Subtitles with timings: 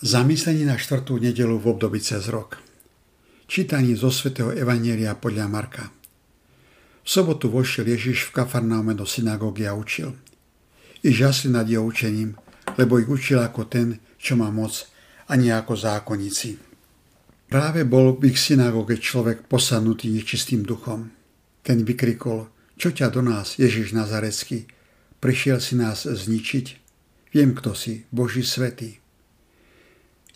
[0.00, 2.56] Zamyslenie na štvrtú nedelu v období cez rok.
[3.44, 5.92] Čítanie zo svätého Evanielia podľa Marka.
[7.04, 10.16] V sobotu vošiel Ježiš v Kafarnaume do synagógy a učil.
[11.04, 12.32] I žasli nad jeho učením,
[12.80, 14.88] lebo ich učil ako ten, čo má moc,
[15.28, 16.56] a nie ako zákonníci.
[17.52, 21.12] Práve bol v ich synagóge človek posadnutý nečistým duchom.
[21.60, 22.48] Ten vykrikol,
[22.80, 24.64] čo ťa do nás, Ježiš Nazarecký,
[25.20, 26.66] prišiel si nás zničiť?
[27.36, 28.99] Viem, kto si, Boží svetý.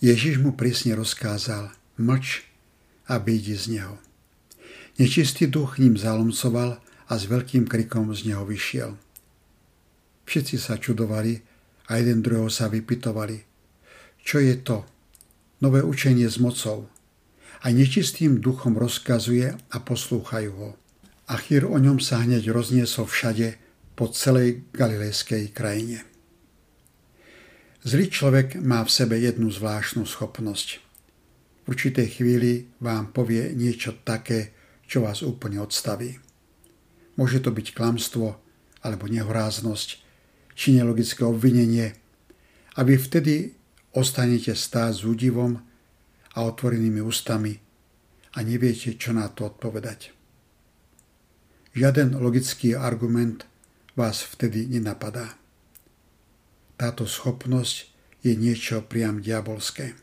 [0.04, 2.44] Ježiš mu prísne rozkázal, mlč
[3.08, 3.96] a vyjdi z neho.
[5.00, 6.76] Nečistý duch ním zalomcoval
[7.08, 9.00] a s veľkým krikom z neho vyšiel.
[10.28, 11.40] Všetci sa čudovali
[11.88, 13.48] a jeden druhého sa vypitovali.
[14.20, 14.84] Čo je to?
[15.64, 16.84] Nové učenie s mocou.
[17.64, 20.70] A nečistým duchom rozkazuje a poslúchajú ho.
[21.32, 23.56] A chýr o ňom sa hneď rozniesol všade
[23.96, 26.04] po celej galilejskej krajine.
[27.84, 30.80] Zlý človek má v sebe jednu zvláštnu schopnosť.
[31.64, 34.56] V určitej chvíli vám povie niečo také,
[34.88, 36.16] čo vás úplne odstaví.
[37.20, 38.40] Môže to byť klamstvo
[38.80, 40.00] alebo nehoráznosť
[40.56, 41.92] či nelogické obvinenie
[42.72, 43.52] a vy vtedy
[43.92, 45.60] ostanete stáť s údivom
[46.32, 47.52] a otvorenými ústami
[48.32, 50.08] a neviete, čo na to odpovedať.
[51.76, 53.44] Žiaden logický argument
[53.92, 55.43] vás vtedy nenapadá.
[56.84, 57.88] Táto schopnosť
[58.20, 59.96] je niečo priam diabolské.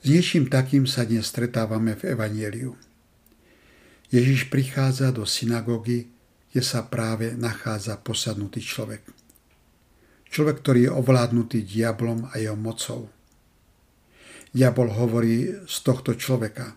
[0.00, 2.72] S niečím takým sa dnes stretávame v Evanieliu.
[4.08, 6.08] Ježiš prichádza do synagógy,
[6.48, 9.04] kde sa práve nachádza posadnutý človek.
[10.32, 13.12] Človek, ktorý je ovládnutý diablom a jeho mocou.
[14.56, 16.72] Diabol hovorí z tohto človeka.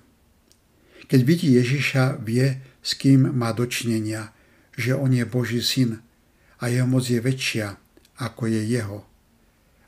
[1.07, 4.35] Keď vidí Ježiša, vie, s kým má dočnenia,
[4.75, 6.03] že on je Boží syn
[6.59, 7.79] a jeho moc je väčšia
[8.21, 9.01] ako je jeho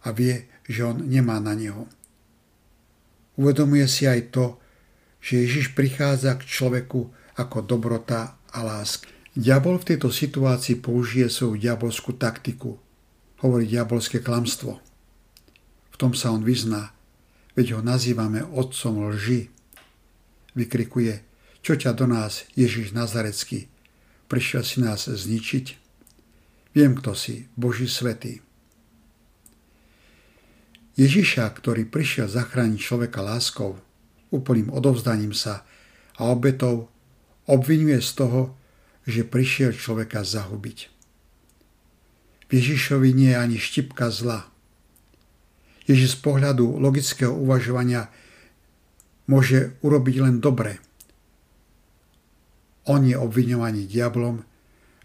[0.03, 1.87] a vie, že on nemá na neho.
[3.39, 4.59] Uvedomuje si aj to,
[5.23, 7.07] že Ježiš prichádza k človeku
[7.39, 9.09] ako dobrota a láska.
[9.33, 12.77] Diabol v tejto situácii použije svoju diabolskú taktiku.
[13.41, 14.77] Hovorí diabolské klamstvo.
[15.89, 16.93] V tom sa on vyzná,
[17.57, 19.49] veď ho nazývame otcom lži.
[20.53, 21.25] Vykrikuje,
[21.65, 23.65] čo ťa do nás, Ježiš Nazarecký,
[24.29, 25.82] prišiel si nás zničiť?
[26.73, 28.41] Viem, kto si, Boží svetý.
[30.97, 33.77] Ježiša, ktorý prišiel zachrániť človeka láskou,
[34.33, 35.65] úplným odovzdaním sa
[36.17, 36.89] a obetou,
[37.45, 38.41] obvinuje z toho,
[39.05, 40.89] že prišiel človeka zahubiť.
[42.49, 44.49] V Ježišovi nie je ani štipka zla.
[45.85, 48.09] Ježiš z pohľadu logického uvažovania
[49.29, 50.81] môže urobiť len dobre.
[52.89, 54.41] On je obviňovaný diablom,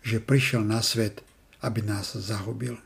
[0.00, 1.27] že prišiel na svet
[1.62, 2.78] aby nás zahubil.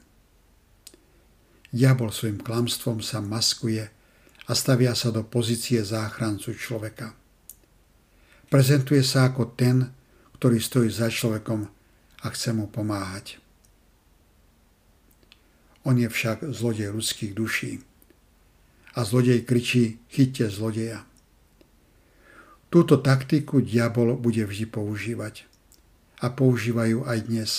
[1.73, 3.89] Diabol svojim klamstvom sa maskuje
[4.49, 7.17] a stavia sa do pozície záchrancu človeka.
[8.53, 9.89] Prezentuje sa ako ten,
[10.37, 11.65] ktorý stojí za človekom
[12.23, 13.41] a chce mu pomáhať.
[15.89, 17.81] On je však zlodej ľudských duší.
[18.93, 21.09] A zlodej kričí, chyťte zlodeja.
[22.69, 25.49] Túto taktiku diabol bude vždy používať.
[26.23, 27.51] A používajú aj dnes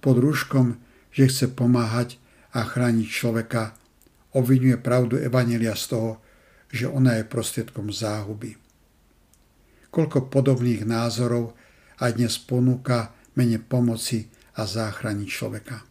[0.00, 0.80] pod rúškom,
[1.12, 2.16] že chce pomáhať
[2.56, 3.76] a chrániť človeka,
[4.34, 6.12] obvinuje pravdu Evanelia z toho,
[6.70, 8.56] že ona je prostriedkom záhuby.
[9.90, 11.54] Koľko podobných názorov
[11.98, 15.82] aj dnes ponúka mene pomoci a záchrany človeka.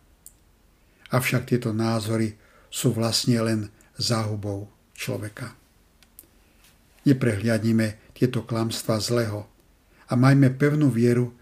[1.12, 2.38] Avšak tieto názory
[2.70, 3.60] sú vlastne len
[4.00, 5.58] záhubou človeka.
[7.04, 9.48] Neprehliadnime tieto klamstva zlého
[10.08, 11.34] a majme pevnú vieru,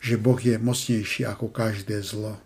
[0.00, 2.36] že Boh je mocnejší ako každé zlo.